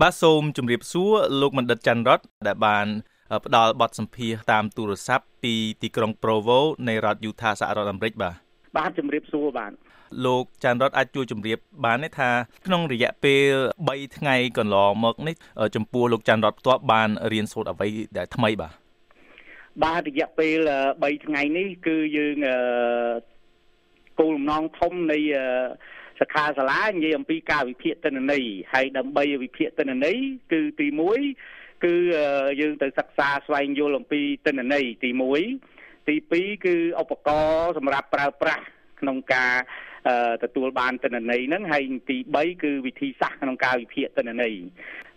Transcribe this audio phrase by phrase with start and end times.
[0.00, 2.86] បាទសូមជម្រាបសួរលោកបណ្ឌិតច័ន្ទរតដែលបាន
[3.44, 8.34] ផ្ដល់បទសម្ភាសតាមទូរស័ព្ទពីទីក្រុង Provo នៃរដ្ឋ Utah សហរដ្ឋអាមេរិកបាទ
[8.76, 9.72] បាទជម្រាបសួរបាទ
[10.26, 12.30] លោកច័ន្ទរតអាចជួយជម្រាបបានទេថា
[12.66, 13.52] ក្នុងរយៈពេល
[13.86, 15.34] 3ថ្ងៃកន្លងមកនេះ
[15.76, 18.72] ចំពោះលោកច័ន្ទរតផ្ទាល់បានរៀនសូត្រអ្វីដែលថ្មីបាទ
[19.84, 22.36] បាទរយៈពេល3ថ្ងៃនេះគឺយើង
[24.20, 25.18] គោលបំណងធំនៃ
[26.20, 30.16] សិក្ខាសាលានិយាយអំពីការវិភាគទិន្នន័យហើយដើម្បីវិភាគទិន្នន័យ
[30.52, 30.86] គឺទី
[31.34, 31.94] 1គឺ
[32.60, 35.10] យើងទៅសិក្សាស្វែងយល់អំពីទិន្នន័យទី
[35.58, 38.64] 1ទី2គឺឧបករណ៍សម្រាប់ប្រើប្រាស់
[39.00, 39.52] ក្នុងការ
[40.42, 44.54] ទទួលបានទិន្នន័យហ្នឹងហើយទី3គឺវិធីសាស្ត្រក្នុងការវិភាគទិន្នន័យ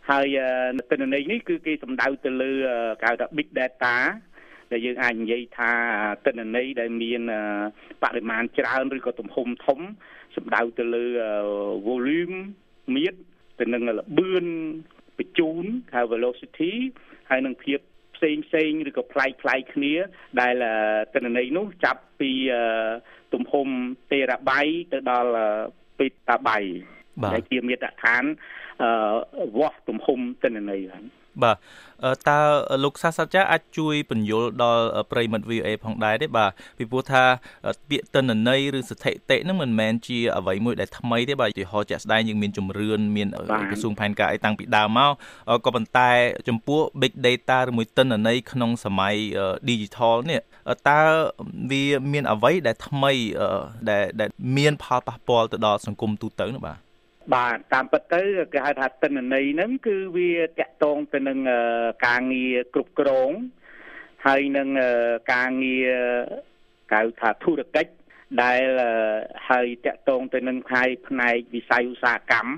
[0.09, 0.27] ហើយ
[0.91, 2.52] ទិន្នន័យនេះគឺគេសំដៅទៅលើ
[3.02, 3.95] គេហៅថា big data
[4.72, 5.72] ដែលយើងអាចនិយាយថា
[6.26, 7.22] ទិន្នន័យដែលមាន
[8.03, 9.80] បរិមាណច្រើនឬក៏ទំហំធំ
[10.36, 11.05] សំដៅទៅលើ
[11.88, 12.38] volume
[12.95, 13.13] មៀត
[13.59, 14.45] ទៅនឹងល្បឿន
[15.17, 16.73] បញ្ជូនហៅ velocity
[17.30, 17.80] ហើយនឹងភាព
[18.16, 19.94] ផ្សេងផ្សេងឬក៏ប្លែកប្លែកគ្នា
[20.41, 20.56] ដែល
[21.14, 22.31] ទិន្នន័យនោះចាប់ពី
[23.34, 23.67] ទំហំ
[24.09, 25.31] terabyte ទៅដល់
[25.97, 26.75] petabyte
[27.34, 28.23] ដែលជាមាត្រដ្ឋាន
[29.58, 31.06] វាស់ទំហំទិន្នន័យហ្នឹង
[31.42, 31.58] បាទ
[32.30, 32.39] តើ
[32.84, 37.23] លោកសាស្ត្រាចារ្យអាចជួយបញ្យល់ដល់ប្រិមិត្ត VOA ផងដែរទេបាទពីព្រោះថា
[37.90, 43.28] ពាក្យតិនន័យឬស្ថិតិហ្នឹងមិនមែនជាអ្វីមួយដែលថ្មីទេបាទឧទាហរណ៍ជាក់ស្ដែងយើងមានជំរឿនមាន
[43.70, 45.12] ក្រសួងផែនការអីតាំងពីដើមមក
[45.66, 46.09] ក៏ប៉ុន្តែ
[46.50, 49.16] ចំពោះ big data ឬមួយតិនន័យក្នុងសម័យ
[49.70, 50.42] digital នេះ
[50.90, 51.02] តើ
[51.72, 53.14] វាមានអ្វីដែលថ្មី
[53.90, 56.83] ដែលមានផលប៉ះពាល់ទៅដល់សង្គមទូទៅនោះបាទ
[57.31, 58.21] បាទតាមពិតទៅ
[58.53, 61.39] គេហៅថាតិន្នន័យហ្នឹងគឺវាតកតងទៅនឹង
[62.07, 63.31] ការងារគ្រប់គ្រង
[64.25, 64.67] ហើយនឹង
[65.33, 65.91] ការងារ
[66.94, 67.91] កៅថាធុរកិច្ច
[68.44, 68.63] ដែល
[69.49, 72.53] ហើយតកតងទៅនឹងផ្នែកផ្នែកវិស័យឧស្សាហកម្ម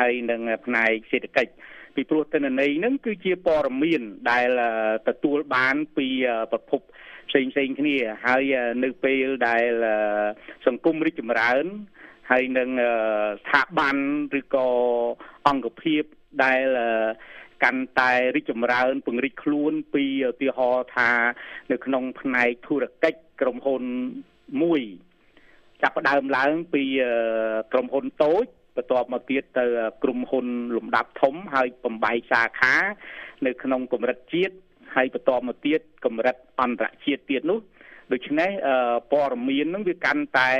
[0.00, 1.52] ហើយនឹងផ្នែកសេដ្ឋកិច្ច
[1.94, 4.48] ពីព្រោះតិន្នន័យហ្នឹងគឺជាព័ត៌មានដែល
[5.08, 6.06] ទទួលបានពី
[6.52, 6.80] ប្រភព
[7.28, 8.42] ផ្សេងផ្សេងគ្នាហើយ
[8.84, 9.66] នៅពេលដែល
[10.66, 11.64] សង្គមរីកចម្រើន
[12.30, 12.70] ហើយនឹង
[13.44, 13.96] ស្ថាប័ន
[14.38, 14.68] ឬក៏
[15.48, 16.02] អង្គភាព
[16.44, 16.64] ដែល
[17.64, 21.10] កាន់តែរីកចម្រើនពង្រីកខ្លួនពីឧទាហរណ៍ថា
[21.70, 23.82] នៅក្នុង ផ្នែកធុរកិច្ចក្រុមហ៊ុន
[24.62, 24.82] មួយ
[25.82, 26.84] ចាប់ផ្ដើមឡើងពី
[27.72, 28.44] ក្រុមហ៊ុនតូច
[28.76, 29.64] បន្ទាប់មកទៀតទៅ
[30.02, 30.46] ក្រុមហ៊ុន
[30.76, 32.74] លំដាប់ធំហើយបំបែកសាខា
[33.46, 34.54] នៅក្នុងកម្រិតជាតិ
[34.94, 37.58] ហើយបន្តមកទៀតកម្រិតអន្តរជាតិទៀតនោះ
[38.12, 38.50] ដូច្នេះ
[39.12, 40.50] ព័ត៌មាននឹងវាកាន់តែ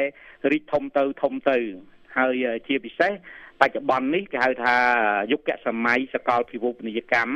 [0.53, 1.59] រីកធំទៅធំទៅ
[2.17, 3.13] ហើយជាពិសេស
[3.61, 4.77] បច្ចុប្បន្ននេះគេហៅថា
[5.33, 7.35] យុគសម័យសកលពិភពនីយកម្ម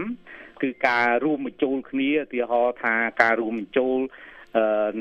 [0.63, 3.99] គឺការរួមបញ្ចូលគ្នាឧទាហរណ៍ថាការរួមបញ្ចូល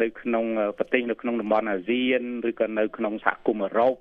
[0.02, 0.46] នៅក្នុង
[0.78, 3.96] ប្រទេសនៅក្នុងតំបន់អាស៊ានឬក៏នៅក្នុងសហគមន៍អឺរ៉ុប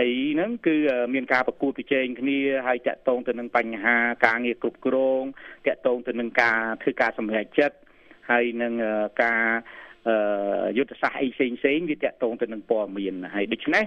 [0.00, 0.76] អីហ្នឹងគឺ
[1.14, 5.22] មានការប្រកួតប្រជែងគ្នាហើយតាក់ទងទៅនឹងបញ្ហាការងារគ្រប់គ្រង
[5.66, 7.76] តាក់ទងទៅនឹងការធ្វើការសម្រេចចិត្ត
[8.30, 8.72] ហើយនឹង
[9.22, 9.42] ការ
[10.76, 13.84] យុទ្ធសាស្ត្រអីផ្សេងផ្សេងវាតកតងទៅនឹងព័ត៌មានហើយដូច្នេះ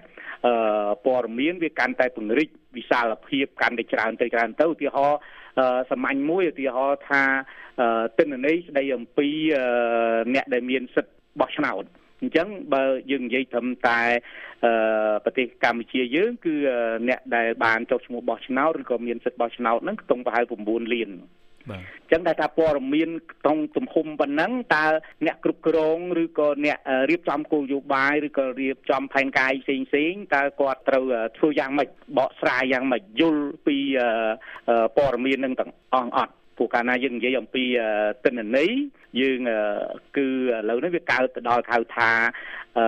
[1.05, 5.19] ព័ត៌មានវាកាន់តែពង្រីកវិសាលភាពកាន់តែច្រើនទៅច្រើនទៅឧទាហរណ៍
[5.89, 7.23] សាមញ្ញមួយឧទាហរណ៍ថា
[8.17, 9.29] ទិន្នន័យស្ដីអំពី
[10.33, 11.83] អ្នកដែលមានសិទ្ធិបោះឆ្នោត
[12.21, 14.01] អញ្ចឹងបើយើងនិយាយត្រឹមតែ
[15.23, 16.55] ប្រទេសកម្ពុជាយើងគឺ
[17.09, 23.09] អ្នកដែលបានចុះឈ្មោះបោះឆ្នោតឬក៏មានសិទ្ធិបោះឆ្នោតហ្នឹងខ្ទង់ប្រហែល9លានបាទ អញ្ចឹងតែថាព័ត៌មាន
[23.41, 24.85] ក្នុងទំហំប៉ុណ្ណឹងតើ
[25.25, 26.77] អ្នកគ្រប់គ្រងឬក៏អ្នក
[27.09, 31.03] រៀបចំគោលនយោបាយឬក៏រៀបចំផែនការផ្សេងផ្សេងតើគាត់ត្រូវ
[31.37, 33.77] ធ្វើយ៉ាងម៉េចបកស្រាយយ៉ាងម៉េចយល់ពី
[34.97, 37.63] ព័ត៌មាននឹងទាំងអស់អត់ ព្រោះកាលណាយើងនិយាយអំពី
[38.25, 38.71] ទិន្នន័យ
[39.21, 39.39] យើង
[40.17, 40.31] គឺឥ
[40.69, 42.11] ឡូវនេះវាកើតទៅដល់ហៅថា
[42.77, 42.87] អឺ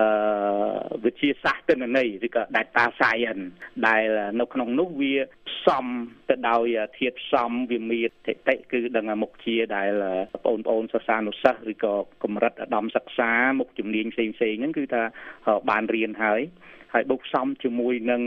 [1.04, 3.44] វិទ្យាសាស្ត្រទិន្នន័យឬក៏ data science
[3.86, 4.04] ដែល
[4.40, 5.14] នៅក្នុងនោះវា
[5.50, 5.84] ផ្សំ
[6.30, 9.90] ទៅដោយធាតុផ្សំវាមានតិតិគឺដឹងមុខជាដែល
[10.44, 11.94] បងប្អូនសិស្សានុសិស្សឬក៏
[12.24, 15.02] កម្រិតឧត្តមសិក្សាមុខជំនាញផ្សេងផ្សេងហ្នឹងគឺថា
[15.70, 16.40] បានរៀនហើយ
[16.92, 18.22] ហើយបូកផ្សំជាមួយនឹង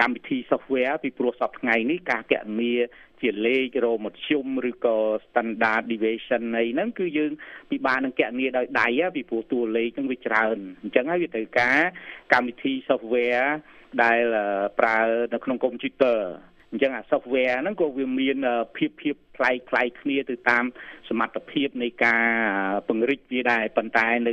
[0.00, 2.70] កម្មវិធី software ពីព្រោះសប្តាហ៍ថ្ងៃនេះការកណនី
[3.24, 4.96] ជាលេខរមធ្យមឬក៏
[5.26, 7.32] standard deviation នៃហ្នឹងគឺយើង
[7.70, 11.78] ពិបាកនឹងកណនីដោយដៃពីព្រោះតួលេខហ្នឹងវាច្រើនអញ្ចឹងហើយវាត្រូវការ
[12.32, 13.46] កម្មវិធី software
[14.02, 14.20] ដែល
[14.78, 14.98] ប្រើ
[15.34, 16.20] នៅក្នុងកុំព្យូទ័រ
[16.70, 18.36] អញ្ចឹងអា software ហ្នឹងក៏វាមាន
[18.76, 20.64] ភាពភាពប្លែកប្លែកគ្នាទៅតាម
[21.08, 22.24] សមត្ថភាពនៃការ
[22.88, 24.32] ពង្រីកវាដែរប៉ុន្តែនៅ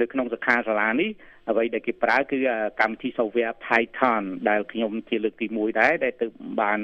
[0.00, 1.10] នៅក្នុងសិក្ខាសាលានេះ
[1.50, 2.36] អ្វីដែលគេប្រើគឺ
[2.80, 6.26] កម្មវិធី software Python ដែលខ្ញុំជាលើកទី1ដែរដែលទៅ
[6.60, 6.80] បាន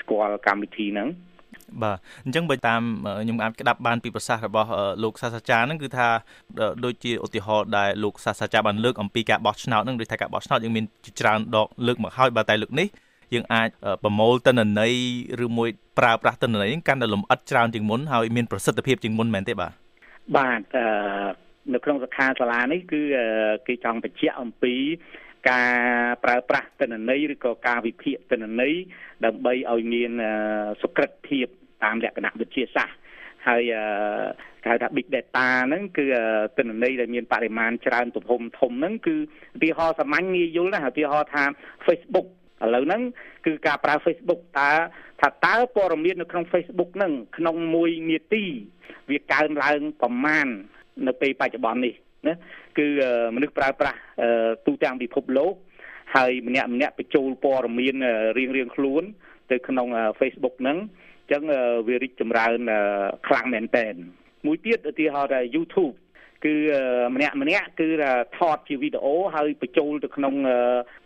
[0.00, 1.08] ស្គាល់កម្មវិធីហ្នឹង
[1.82, 2.82] បាទអញ្ចឹងបើតាម
[3.22, 4.70] ខ្ញុំអាចក្តាប់បានពីប្រសាសន៍របស់
[5.04, 6.08] លោកសាស្ត្រាចារ្យហ្នឹងគឺថា
[6.84, 10.84] ដូចជាឧទាហរណ៍ដែលលោកសាស្ត្រាចារ្យបានលើកអំពីការបោះឆ្នោតហ្នឹងឬថាការបោះឆ្នោតយើងមាន
[11.20, 12.88] ច្រើនដកលើកមកហើយបើតែលើកនេះ
[13.34, 13.68] យើងអាច
[14.02, 14.94] ប្រមូលទិន្នន័យ
[15.44, 15.68] ឬមួយ
[15.98, 19.72] ប្រើប្រាស់ទិន្នន័យហ្នឹងកាន់តែលម្អិតច្រើនជាងមុនហើយមានប្រសិទ្ធភាពជាងមុនមែនទេបាទ
[20.36, 23.00] បាទអឺ នៅក្នុងសិក្ខាសាលានេះគឺ
[23.66, 24.74] គេចង់បញ្ជាក់អំពី
[25.50, 25.72] ការ
[26.24, 28.74] ប្រើប្រាស់ទិន្នន័យឬក៏ការវិភាគទិន្នន័យ
[29.24, 30.12] ដើម្បីឲ្យមាន
[30.82, 31.46] សុក្រិតភាព
[31.84, 32.96] តាមលក្ខណៈវិទ្យាសាស្ត្រ
[33.48, 33.62] ហើយ
[34.62, 36.06] គេហៅថា big data ហ្នឹងគឺ
[36.56, 39.16] ទិន្នន័យដែលមានបរិមាណច្រើនទំហំធំហ្នឹងគឺ
[39.56, 41.44] ឧទាហរណ៍សាមញ្ញងាយយល់ណាឧទាហរណ៍ថា
[41.86, 42.26] Facebook
[42.62, 43.02] ឥឡូវហ្នឹង
[43.46, 44.70] គឺការប្រើ Facebook តើ
[45.20, 48.44] ថាតើព័ត៌មាននៅក្នុង Facebook ហ្នឹងក្នុងមួយនាទី
[49.10, 50.48] វាកើនឡើងប្រមាណ
[51.06, 51.94] នៅពេលបច្ចុប្បន្ននេះ
[52.28, 52.34] ណា
[52.78, 52.86] គឺ
[53.36, 53.98] មនុស្សប្រើប្រាស់
[54.66, 55.54] ទូទាំងពិភពលោក
[56.16, 57.94] ហើយម្នាក់ម្នាក់បញ្ចូលព័ត៌មាន
[58.38, 59.02] រៀងរៀងខ្លួន
[59.50, 59.88] ទៅក្នុង
[60.20, 60.78] Facebook ហ្នឹង
[61.22, 61.42] អញ្ចឹង
[61.88, 62.58] វារីកចម្រើន
[63.26, 63.86] ខ្លាំងមែនតើ
[64.46, 65.94] មួយទៀតឧទាហរណ៍ថា YouTube
[66.44, 66.54] គឺ
[67.14, 67.88] ម្នាក់ម្នាក់គឺ
[68.38, 70.34] ថតជាវីដេអូហើយបញ្ចូលទៅក្នុង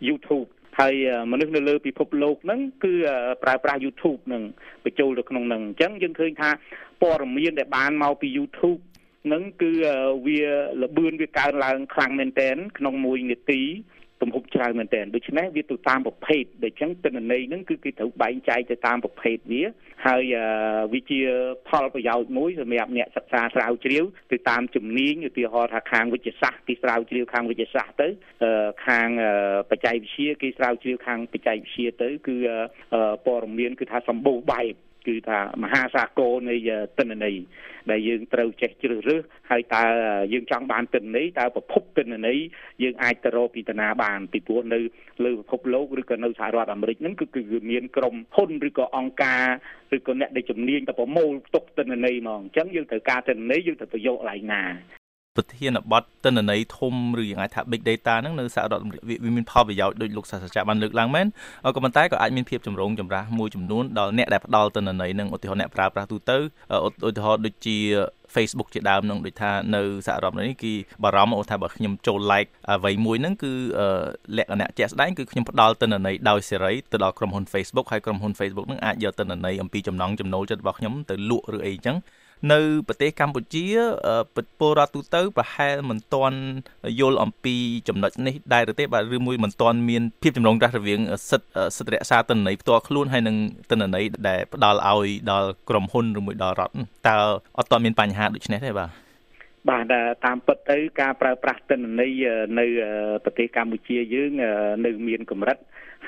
[0.07, 0.47] YouTube
[0.79, 0.95] ហើយ
[1.31, 2.93] មនុស្សនៅលើពិភពលោកហ្នឹងគឺ
[3.43, 4.43] ប្រើប្រាស់ YouTube ហ្នឹង
[4.85, 6.49] បញ្ចូលទៅក្នុងហ្នឹងអញ្ចឹងយើងឃើញថា
[7.01, 8.79] ព័ត៌មានដែលបានមកពី YouTube
[9.33, 9.71] នឹងគឺ
[10.27, 10.41] វា
[10.81, 13.61] លបឿនវាកើនឡើងខ្លាំងមែនទែនក្នុងមួយនាទី
[14.21, 19.63] ទំហំច្រើនមែនទែនដូច្នេះវាទៅតាមប្រភេទដូច្នេះទិន្នន័យហ្នឹងគឺគេត្រូវបែងចែកទៅតាមប្រភេទវា
[20.05, 20.23] ហើយ
[20.93, 21.19] វាជា
[21.67, 28.07] ផលប្រយោជន៍មួយសម្រាប់អ្នកសិក្សាស្រាវជ្រាវទៅតាមជំនាញឧទាហរណ៍ថាខាងវិទ្យាសាស្ត្រគេស្រាវជ្រាវខាងវិទ្យាសាស្ត្រទៅ
[28.87, 29.09] ខាង
[29.69, 32.35] បច្ចេកវិទ្យាគេស្រាវជ្រាវខាងបច្ចេកវិទ្យាទៅគឺ
[33.25, 34.75] ព័ត៌មានគឺថាសម្បូរបែប
[35.07, 36.55] គឺថាមហាសាគរនៃ
[36.97, 37.37] ទិន្នន័យ
[37.91, 39.83] ដែលយើងត្រូវចេះជ្រើសរើសហើយតើ
[40.33, 42.37] យើងចង់បានទិន្នន័យតើប្រភពទិន្នន័យ
[42.83, 44.79] យើងអាចទៅរកពីតាណាបានពីព្រោះនៅ
[45.25, 47.41] លើពិភពលោកឬក៏នៅសហរដ្ឋអាមេរិកហ្នឹងគឺគឺ
[47.71, 49.43] មានក្រុមហ៊ុនឬក៏អង្គការ
[49.97, 54.63] ឬក៏អ្នកដែលជំនាញទៅប្រមូលផ្ទុកទិន្នន័យហ្មងអញ្ចឹងយើងត្រូវការទិន្នន័យយើងត្រូវប្រយោគកន្លែងណា
[55.39, 61.27] ប្រធានបទទិន្នន័យធំឬយ៉ាងណាថា big data ហ្នឹងនៅសហរដ្ឋអាមេរិកវាមានផលប្រយោជន៍ដូចលោកសាស្ត្រាចារ្យបានលើកឡើងមែន
[61.75, 66.37] ក៏ប៉ុន្តែក៏អាចមានភាពចម្រូងចម្រាសមួយចំនួនដល់អ្នកដែលផ្ដល់ទិន្នន័យហ្នឹងឧទាហរណ៍អ្នកប្រើប្រាស់ទូទៅ
[67.07, 67.77] ឧទាហរណ៍ដូចជា
[68.35, 73.51] Facebook ជាដើមនឹងដូចថានៅសហរដ្ឋនេះគឺបារម្ភថាបើខ្ញុំចូល like អ្វីមួយហ្នឹងគឺ
[74.37, 81.97] លក្ខណៈជាក់ស្ដែងគឺខ្ញុំផ្ដល់ទិន្នន័យដោយសេរីទៅដល់ក្រុមហ៊ុន Facebook ហើយក្រុមហ៊ុន Facebook ហ្នឹងអាចយកទិន្នន័យអំពីចំណង់ចំណូលចិត្តរបស់ខ្ញុំទៅលក់ឬអីចឹង
[82.53, 83.65] នៅប្រទេសកម្ពុជា
[84.59, 86.39] ពលរដ្ឋទូទៅប្រហែលមិនទាន់
[86.99, 87.55] យល់អំពី
[87.87, 90.99] ចំណុចនេះដែរទេបាទឬមួយមិនទាន់មានភាពចម្រុងច្រាស់រវាង
[91.29, 91.47] សិទ្ធ
[91.77, 93.35] សិទ្ធិរក្សាទិន្នន័យផ្ទាល់ខ្លួនហើយនិង
[93.69, 96.73] ទិន្នន័យដែលផ្ដល់ឲ្យដល់ក្រុមហ៊ុនឬមួយដល់រដ្ឋ
[97.07, 97.17] តើ
[97.57, 98.89] អត់ទាន់មានបញ្ហាដូចនេះទេបាទ
[99.69, 99.93] បាទ
[100.25, 102.11] តាមពិតទៅការប្រើប្រាស់ទិន្នន័យ
[102.59, 102.65] នៅ
[103.23, 104.31] ប្រទេសកម្ពុជាយើង
[104.85, 105.57] នៅមានកម្រិត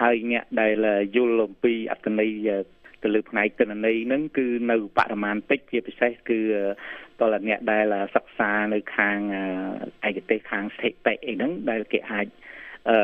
[0.02, 0.74] ហើយអ្នកដែល
[1.16, 2.32] យល់អំពីអត្ថន័យ
[3.04, 6.40] ទៅលើផ្នែកទិន្នន័យហ្នឹងគឺនៅបរិមាណតិចជាពិសេសគឺ
[7.20, 9.18] តលអ្នកដែលសិក្សានៅខាង
[10.08, 12.28] ឯកទេសខាងស្ថិតិអីហ្នឹងដែលគេអាច
[12.90, 12.98] អឺ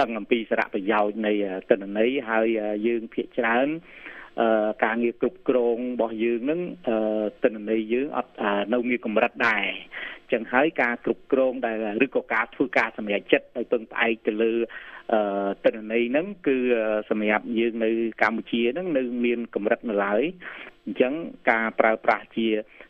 [0.00, 1.32] ដឹងអំពីសារៈប្រយោជន៍នៃ
[1.70, 2.46] ទិន្នន័យហើយ
[2.86, 3.68] យើងភាកច្រើន
[4.40, 8.32] អឺការងារគ្រប់គ្រងរបស់យើងនឹងអឺទិន្នន័យយើងអត់
[8.72, 9.66] នៅមានកម្រិតដែរ
[10.32, 14.60] ចឹងហើយការគ្រប់គ្រងដែលឬក៏ការធ្វើការសម្រេចចិត្តដោយពឹងផ្អែកទៅលើអឺ
[15.64, 16.56] ទិន្នន័យហ្នឹងគឺ
[17.10, 17.90] សម្រាប់យើងនៅ
[18.22, 20.22] កម្ពុជាហ្នឹងនៅមានកម្រិតនៅឡើយ
[20.84, 21.12] អញ្ចឹង
[21.50, 22.46] ការប្រើប្រាស់ជា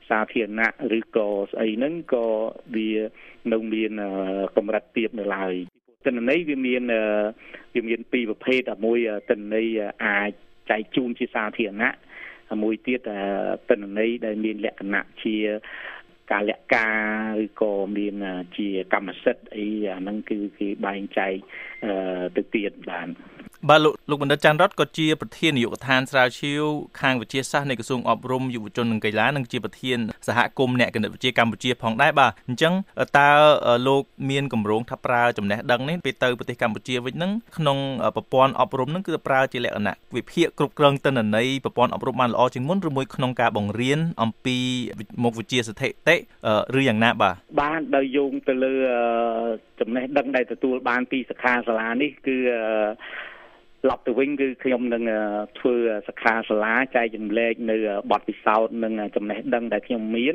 [0.09, 2.27] សាធារណៈឬក៏ស្អីហ្នឹងក៏
[2.75, 2.89] វា
[3.53, 3.93] នៅមាន
[4.57, 5.55] កម្រិតទៀតនៅឡើយ
[6.07, 6.83] ទិន្នន័យវាមាន
[7.75, 8.99] វាមានពីរប្រភេទមួយ
[9.31, 9.67] ទិន្នន័យ
[10.05, 10.31] អាច
[10.71, 11.93] ចែកជូនជាសាធារណៈ
[12.63, 13.01] មួយទៀត
[13.71, 15.37] ទិន្នន័យដែលមានលក្ខណៈជា
[16.33, 16.95] ការលាក់ការ
[17.45, 18.15] ឬក៏មាន
[18.57, 21.35] ជាកម្មសិទ្ធិអីអាហ្នឹងគឺគេបែងចែក
[22.37, 23.09] ទៅទៀតបាន
[23.69, 26.65] បាទលោកលោកបណ្ឌិតច័ន្ទរតក៏ជាប្រធាននាយកដ្ឋានស្រាវជ្រាវ
[27.01, 29.99] ខាងវិទ្យាសាស្ត្រនៃក្រសួងអប់រំយុវជននិងកីឡានិងជាប្រធាន
[30.29, 32.75] សហគមន៍អ្នកគណិតវិទ្យាកម្ពុជាផងដែរបាទអញ្ចឹង
[33.19, 33.31] តើ
[33.87, 37.79] លោកមានកម្រងថាប្រើចំណេះដឹងនេះពេលទៅប្រទេសកម្ពុជាវិញហ្នឹងក្នុង
[38.17, 44.57] ប្រព័ន្ធអប់រំហ្នឹងគឺប្រើជាលក្ខណៈវិភាគគ្រប់គ្រងទិន្នន័យប្រព័ន្ធអប់រំបានល្អជាងមុនឬមួយក្នុងការបង្រៀនអំពី
[45.25, 46.17] មុខវិជ្ជាស្ថិតិ
[46.79, 48.75] ឬយ៉ាងណាបាទបានដោយយោងទៅលើ
[49.81, 52.37] ចំណេះដឹងដែលទទួលបានពីសិក្ខាសាលានេះគឺ
[53.89, 55.03] ឡប់ទៅវិញគឺខ្ញុំនឹង
[55.59, 55.75] ធ្វើ
[56.09, 57.77] សិក្ខាសាលាចែកចម្លែកនៅ
[58.11, 60.35] បទពិសោធន៍និងចំណេះដឹងដែលខ្ញុំមាន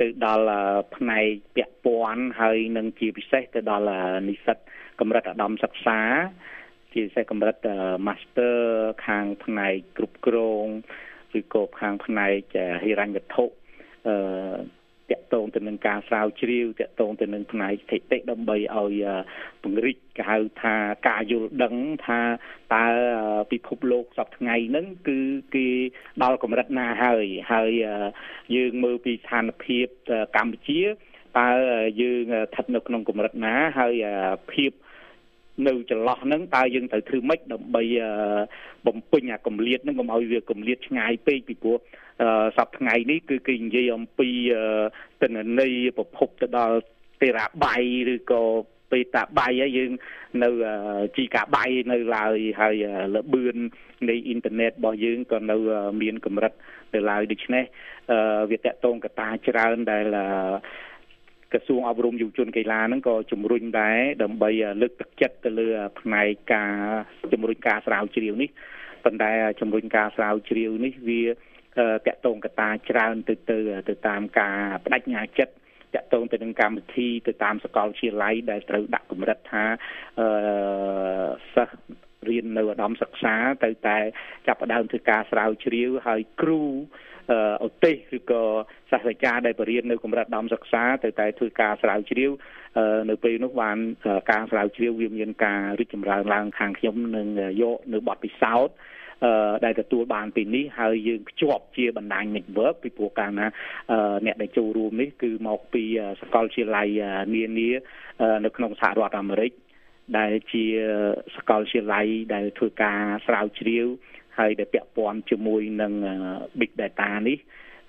[0.00, 0.46] ទៅដល់
[0.96, 1.26] ផ្នែក
[1.56, 3.86] ពាក់ព័ន្ធហើយនឹងជាពិសេសទៅដល់
[4.28, 4.58] និស្សិត
[5.00, 6.00] កម្រិតឧត្តមសិក្សា
[6.92, 7.56] ជាពិសេសកម្រិត
[8.06, 8.56] Master
[9.06, 10.66] ខាងផ្នែកគ្រប់គ្រង
[11.38, 12.40] ឬក៏ខាងផ្នែក
[12.82, 13.44] ហិរញ្ញវត្ថុ
[14.08, 14.14] អឺ
[15.12, 18.94] តកតងទៅនឹងការស្រាវជ្រាវតកតងទៅនឹងផ្នែកស្ថិតិដើម្បីឲ្យ
[19.62, 20.74] ពង្រីកគេហៅថា
[21.08, 21.74] ការយល់ដឹង
[22.06, 22.20] ថា
[22.74, 22.86] តើ
[23.52, 25.18] ពិភពលោកសប្តាហ៍ថ្ងៃហ្នឹងគឺ
[25.54, 25.66] គេ
[26.22, 27.70] ដល់កម្រិតណាហើយហើយ
[28.56, 29.86] យើងមើលពីស្ថានភាព
[30.36, 30.82] កម្ពុជា
[31.38, 31.50] តើ
[32.00, 34.04] យើងស្ថិតនៅក្នុងកម្រិតណាហើយ
[34.52, 34.72] ភាព
[35.66, 37.82] នៅចន្លោះហ្នឹងតើយើងត្រូវធ្វើម៉េចដើម្បី
[38.86, 41.76] បំពេញអាកម្លៀតហ្នឹងកុំឲ្យវាកម្លៀតឆ្ងាយពេកពីព្រោះ
[42.58, 44.28] សប្តាហ៍ថ្ងៃនេះគឺគេនិយាយអំពី
[45.22, 46.76] ទិន្នន័យប្រភពទៅដល់
[47.22, 47.76] ទេរ៉ាបៃ
[48.14, 48.42] ឬក៏
[48.90, 49.90] ពេតាបៃហើយយើង
[50.42, 50.48] នៅ
[51.16, 52.74] ជីកាបៃនៅឡើយហើយ
[53.14, 53.56] លបឿន
[54.08, 55.56] នៃអ៊ីនធឺណិតរបស់យើងក៏នៅ
[56.02, 56.52] មានកម្រិត
[56.94, 57.64] ទៅឡើយដូច្នេះ
[58.50, 60.04] វាតកតងកតាច្រើនដែល
[61.54, 64.50] ក្រសួងអប់រំយុវជនកីឡាហ្នឹងក៏ជំរុញដែរដើម្បី
[64.82, 65.68] លើកទឹកចិត្តទៅលើ
[66.00, 66.72] ផ្នែកការ
[67.32, 68.50] ជំរុញការស្រាវជ្រាវនេះ
[69.04, 69.30] ប៉ុន្តែ
[69.60, 71.30] ជំរុញការស្រាវជ្រាវនេះវាត
[72.06, 73.58] កតងកតាច្រើនទៅទៅ
[73.88, 75.52] ទៅតាមការបដិញ្ញាចិត្ត
[75.94, 79.64] តកតងទៅនឹងកម្មវិធីទៅតាមសកលវិទ្យាល័យដែលត្រូវដាក់កម្រិតថា
[80.20, 80.26] អឺ
[81.54, 81.74] សិស្ស
[82.30, 83.98] រៀននៅឧត្តមសិក្សាទៅតែ
[84.46, 86.62] ចាប់ផ្ដើមធ្វើការស្រាវជ្រាវហើយគ្រូ
[87.66, 88.42] ឧទ្ទេសឬក៏
[88.90, 92.30] សាស្ត្រាចារ្យដែលបរៀននៅកម្រិតដំសិក្សាទៅតែធ្វើការស្រាវជ្រាវ
[93.10, 93.78] នៅពេលនោះបាន
[94.30, 97.26] ការស្រាវជ្រាវវាមានការរីកចម្រើនឡើងខាងខ្ញុំនឹង
[97.62, 98.74] យកនៅបទពិសោធន៍
[99.64, 103.46] ដែលទទួលបានពីនេះហើយយើងភ្ជាប់ជាបណ្ដាញ network ពីព្រោះកាលណា
[104.26, 105.84] អ្នកដែលចូលរួមនេះគឺមកពី
[106.20, 106.88] សាកលវិទ្យាល័យ
[107.34, 107.68] នានា
[108.44, 109.52] នៅក្នុងសហរដ្ឋអាមេរិក
[110.18, 110.64] ដែលជា
[111.34, 113.86] សាកលវិទ្យាល័យដែលធ្វើការស្រាវជ្រាវ
[114.38, 115.92] ហើយដែលពាក់ព័ន្ធជាមួយនឹង
[116.60, 117.38] big data នេះ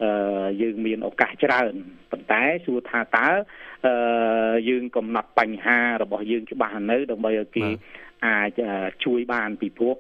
[0.04, 1.74] អឺយើងមានឱកាសច្រើន
[2.12, 3.28] ប៉ុន្តែសួរថាតើ
[3.88, 7.66] អឺយើងកំណត់បញ្ហារបស់យើងច្បាស់នៅដើម្បីឲ្យគេ
[8.26, 8.62] អាច
[9.06, 9.96] ជួយបានពីព្រោះ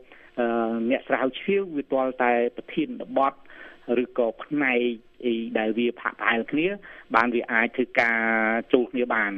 [0.90, 3.34] អ្នកស្រាវជ្រាវវាទាល់តែប្រធានបទ
[4.04, 4.80] ឬក៏ផ្នែក
[5.26, 6.68] អីដែលវាផាក់ផែលគ្នា
[7.16, 8.20] បានវាអាចធ្វើការ
[8.74, 9.34] ចូលគ្នាបាន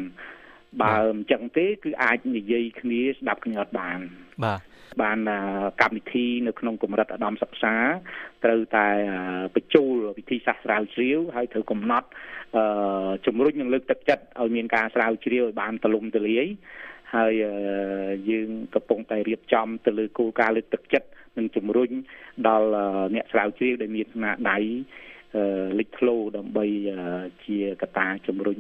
[0.84, 4.00] បើមិនចឹងទេគឺអាចនិយាយគ្នាស្ដាប់គ្នាអត់បាន
[4.46, 4.62] បាទ
[5.02, 5.20] បាន
[5.82, 7.76] កម្មវិធីនៅក្នុងកម្រិតឧត្តមសិក្សា
[8.44, 8.88] ត្រូវតែ
[9.56, 12.08] បញ្ចូលវិធីសាស្ត្រស្រាវជ្រាវហើយត្រូវកំណត់
[13.26, 16.46] ជំរុញនិងលើកទឹកចិត្តឲ្យមានការស្រាវជ្រាវឲ្យបានទូលំទូលាយ
[17.16, 17.34] ហើយ
[18.30, 21.08] យើងកំពុងតែរៀបចំទៅលើគោលការណ៍លើកទឹកចិត្ត
[21.38, 21.92] និងជំរុញ
[22.48, 22.70] ដល់
[23.16, 24.58] អ្នកស្រាវជ្រាវដែលមានស្នាដៃ
[25.80, 26.66] លេចធ្លោដើម្បី
[27.46, 28.58] ជាកត្តាជំរុញ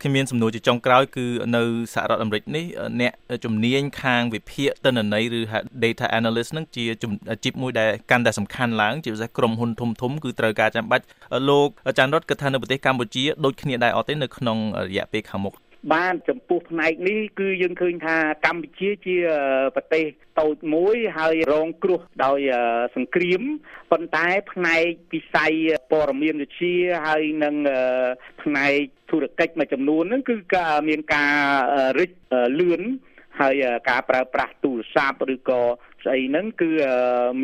[0.00, 1.26] ខ្ញុំមានសំណួរជាចុងក្រោយគឺ
[1.56, 1.62] នៅ
[1.94, 2.64] សហរដ្ឋអាមេរិកនេះ
[3.00, 3.12] អ្នក
[3.44, 5.40] ជំនាញខាងវិភាគទិន្នន័យឬ
[5.84, 6.84] data analyst នឹងជា
[7.30, 11.04] អាជីពមួយដែលកាន់តែសំខាន់ឡើងជាពិសេសក្រុមហ៊ុនធំធំគឺត្រូវការចាំបាច់
[11.48, 15.54] លោកចាន់រតគិតថានៅប្រទេសកម្ពុជាដូចគ្នាដែរអត់ទេនៅក្នុងរយៈពេលខាងមុខ
[15.92, 18.16] បានចំពោះផ្នែកនេះគឺយើងឃើញថា
[18.46, 19.16] កម្ពុជាជា
[19.76, 20.04] ប្រទេស
[20.40, 22.38] តូចមួយហើយរងគ្រោះដោយ
[22.96, 23.42] សង្គ្រាម
[23.92, 25.52] ប៉ុន្តែផ្នែកវិស័យ
[25.90, 26.76] ព័ត៌មានវិទ្យា
[27.06, 27.54] ហើយនិង
[28.42, 28.74] ផ្នែក
[29.10, 31.34] ធុរកិច្ចមួយចំនួនហ្នឹងគឺការមានការ
[31.98, 32.10] រិច
[32.60, 32.82] លឿន
[33.40, 35.60] ហើយការប្រើប្រាស់ទូរស័ព្ទឬក៏
[36.04, 36.70] ស្អីហ្នឹងគឺ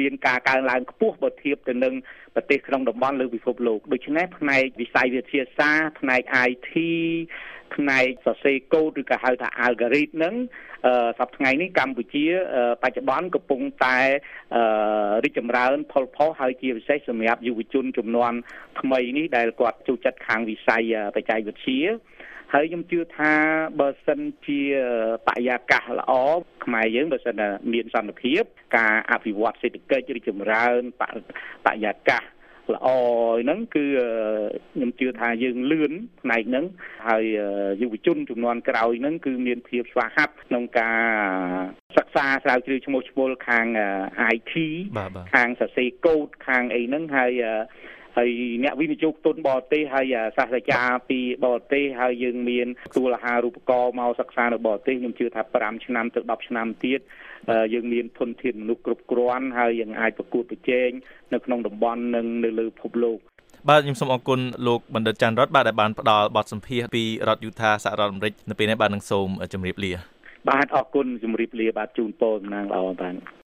[0.00, 1.94] មានការកើនឡើងខ្ពស់បើធៀបទៅនឹង
[2.34, 6.72] ប្រទេសក្នុងតំបន់លើពិភពលោកដូច្នេះផ្នែកវិស័យវិទ្យាសាស្ត្រផ្នែក IT
[7.74, 10.34] ផ្នែកសរសេរកូដឬក៏ហៅថា algorithm ហ្នឹង
[10.86, 12.24] អឺសប្តាហ៍ថ្ងៃនេះកម្ពុជា
[12.82, 13.98] បច្ចុប្បន្នកំពុងតែ
[15.24, 18.32] រីកចម្រើន ផលផុសហើយជាពិសេសសម្រាប់យុវជនចំនួន
[18.80, 20.82] ថ្មីនេះដែលគាត់ចូលចិត្តខាងវិស័យ
[21.16, 21.82] បច្ចេកវិទ្យា
[22.52, 23.32] ហើយខ្ញុំជឿថា
[23.80, 24.60] បើសិនជា
[25.26, 26.12] បរិយាកាសល្អ
[26.64, 28.42] ខ្មែរយើងបើសិនមានសន្តិភាព
[28.76, 31.02] ការអភិវឌ្ឍសេដ្ឋកិច្ចរីកចម្រើនប
[31.68, 32.22] រិយាកាស
[32.74, 32.86] ល្អ
[33.42, 33.84] ហ្នឹងគឺ
[34.72, 35.92] ខ្ញុំជឿថាយើងលឿន
[36.22, 36.64] ផ្នែកហ្នឹង
[37.08, 37.24] ហើយ
[37.82, 41.00] យុវជនចំនួនក្រោយហ្នឹងគឺមានភាពស្វាហាប់ក្នុងការ
[41.96, 43.66] សិក្សាស្រាវជ្រាវឈ្មោះឈ្មោះខាង
[44.34, 44.54] IT
[45.34, 47.32] ខាងសរសេរកូដខាងអីហ្នឹងហើយ
[48.16, 48.30] ហើយ
[48.64, 52.66] អ្នកវិនិយោគទុនបរទេសហើយសាស្ត្រាចារ្យពីបរទេសហើយយើងមាន
[52.96, 57.00] ទូលអាហារូបករណ៍មកសិក្សានៅបរទេសខ្ញុំជឿថា5ឆ្នាំទៅ10ឆ្នាំទៀត
[57.74, 60.90] យើងមានធនធានមនុស្សគ្រប់គ្រាន់ហើយយើងអាចប្រកួតប្រជែង
[61.32, 63.18] នៅក្នុងតំបន់និងនៅលើពិភពលោក
[63.68, 69.92] បាទខ្ញុំសូមអរគុណលោកបណ្ឌិតច័ន្ទរតបាទដែលបានផ្ដល់បទសម្ភាសន៍ពីរដ្ឋយូថាសហរដ្ឋអាមេរិកនៅពេលនេះបាទនឹងសូមជម្រាបលា
[70.50, 73.14] បាទអរគុណជម្រាបលាបាទជូនពរតំណាងល្អបាទ